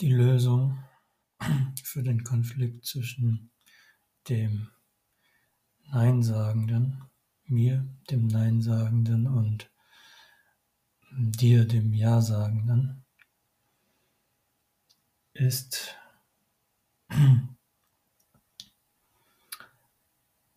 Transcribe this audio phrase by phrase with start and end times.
[0.00, 0.82] die Lösung
[1.82, 3.50] für den Konflikt zwischen
[4.28, 4.70] dem
[5.92, 7.02] Neinsagenden,
[7.44, 9.70] mir, dem Neinsagenden und
[11.12, 13.04] dir, dem Ja-Sagenden,
[15.34, 15.96] ist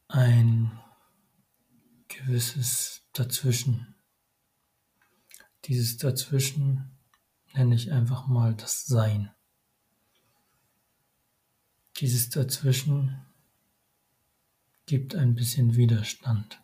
[0.07, 0.79] ein
[2.07, 3.95] gewisses Dazwischen.
[5.65, 6.93] Dieses Dazwischen
[7.63, 9.31] nenne ich einfach mal das Sein.
[11.97, 13.25] Dieses Dazwischen
[14.85, 16.61] gibt ein bisschen Widerstand.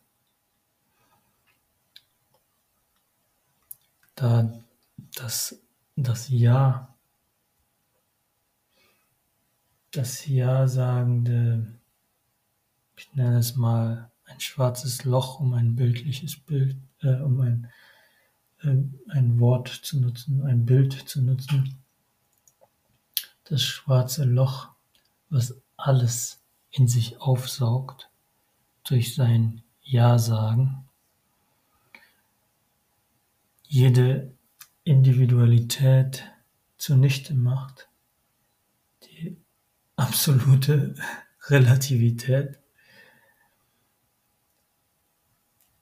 [4.15, 4.61] Da
[5.15, 5.61] das,
[5.95, 6.93] das Ja,
[9.91, 11.79] das Ja-sagende,
[12.97, 17.71] ich nenne es mal ein schwarzes Loch, um ein bildliches Bild, äh, um ein,
[18.61, 21.77] ein Wort zu nutzen, ein Bild zu nutzen.
[23.45, 24.69] Das schwarze Loch
[25.29, 28.09] was alles in sich aufsaugt
[28.83, 30.87] durch sein Ja-Sagen.
[33.63, 34.33] Jede
[34.83, 36.23] Individualität
[36.77, 37.87] zunichte macht,
[39.03, 39.37] die
[39.95, 40.95] absolute
[41.49, 42.59] Relativität,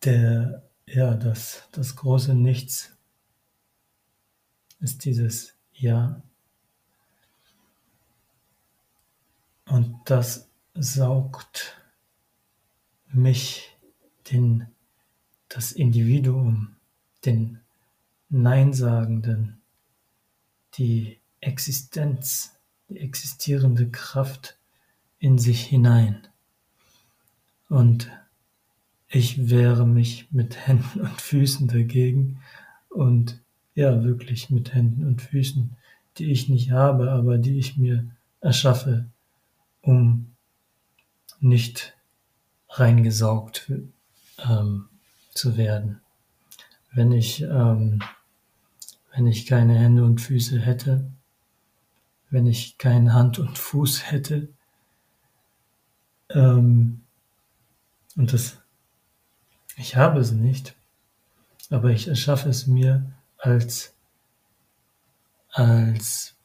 [0.04, 2.98] der, ja, das, das große Nichts
[4.80, 6.22] ist dieses Ja.
[9.66, 11.82] Und das saugt
[13.08, 13.76] mich,
[14.32, 14.68] den,
[15.50, 16.76] das Individuum,
[17.26, 17.60] den
[18.30, 19.62] Neinsagenden,
[20.76, 22.56] die Existenz,
[22.90, 24.58] die existierende Kraft
[25.20, 26.28] in sich hinein.
[27.70, 28.10] Und
[29.10, 32.40] ich wehre mich mit Händen und Füßen dagegen
[32.90, 33.42] und
[33.76, 35.76] ja, wirklich mit Händen und Füßen,
[36.18, 38.10] die ich nicht habe, aber die ich mir
[38.42, 39.06] erschaffe
[39.88, 40.36] um
[41.40, 41.96] nicht
[42.70, 43.72] reingesaugt
[44.38, 44.90] ähm,
[45.34, 46.02] zu werden.
[46.92, 48.04] Wenn ich, ähm,
[49.16, 51.10] wenn ich keine Hände und Füße hätte,
[52.30, 54.50] wenn ich keine Hand und Fuß hätte,
[56.30, 57.02] ähm,
[58.18, 58.58] und das,
[59.78, 60.76] ich habe es nicht,
[61.70, 63.94] aber ich erschaffe es mir als,
[65.52, 66.36] als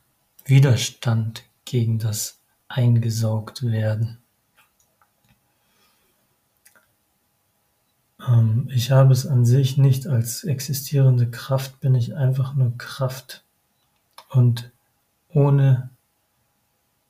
[0.44, 2.38] Widerstand gegen das
[2.69, 4.19] eingesaugt werden.
[8.26, 13.44] Ähm, ich habe es an sich nicht als existierende Kraft, bin ich einfach nur Kraft.
[14.28, 14.70] Und
[15.28, 15.91] ohne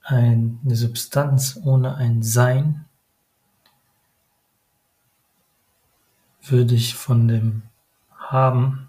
[0.02, 2.84] eine Substanz, ohne ein Sein,
[6.42, 7.62] würde ich von dem
[8.10, 8.88] Haben,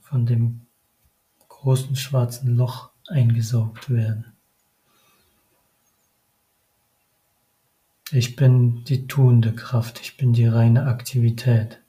[0.00, 0.66] von dem
[1.48, 4.32] großen schwarzen Loch eingesaugt werden.
[8.12, 11.80] Ich bin die tuende Kraft, ich bin die reine Aktivität.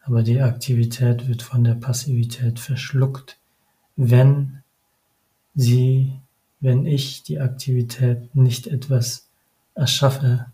[0.00, 3.38] Aber die Aktivität wird von der Passivität verschluckt,
[3.96, 4.62] wenn
[5.54, 6.18] sie,
[6.60, 9.28] wenn ich die Aktivität nicht etwas
[9.74, 10.46] erschaffe,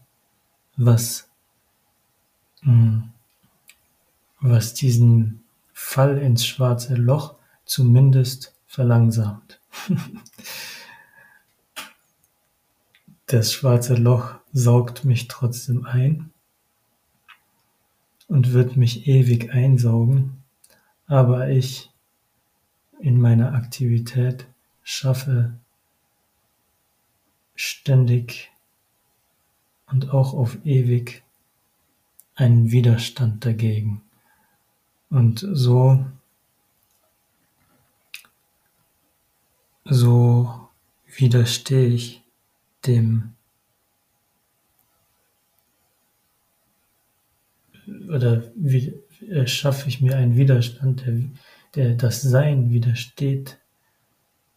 [0.77, 1.28] was,
[4.41, 9.61] was diesen Fall ins schwarze Loch zumindest verlangsamt.
[13.31, 16.33] Das schwarze Loch saugt mich trotzdem ein
[18.27, 20.43] und wird mich ewig einsaugen,
[21.07, 21.91] aber ich
[23.01, 24.47] in meiner Aktivität
[24.83, 25.59] schaffe
[27.55, 28.51] ständig
[29.89, 31.23] und auch auf ewig
[32.39, 34.01] einen Widerstand dagegen.
[35.11, 36.07] Und so,
[39.85, 40.69] so
[41.17, 42.23] widerstehe ich
[42.87, 43.35] dem
[48.09, 48.95] oder wie
[49.47, 51.23] schaffe ich mir einen Widerstand, der,
[51.75, 53.59] der das Sein widersteht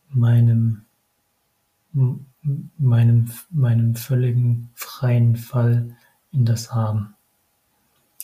[0.10, 0.86] meinem,
[1.92, 5.96] meinem, meinem völligen freien Fall
[6.32, 7.16] in das Haben,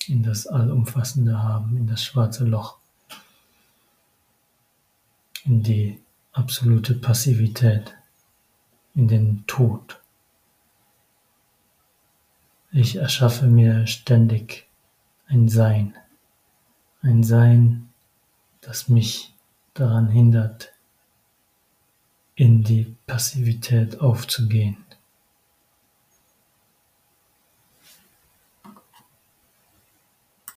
[0.09, 2.77] in das allumfassende Haben, in das schwarze Loch,
[5.45, 6.01] in die
[6.33, 7.95] absolute Passivität,
[8.95, 10.01] in den Tod.
[12.71, 14.67] Ich erschaffe mir ständig
[15.27, 15.95] ein Sein,
[17.01, 17.89] ein Sein,
[18.61, 19.33] das mich
[19.73, 20.73] daran hindert,
[22.35, 24.77] in die Passivität aufzugehen.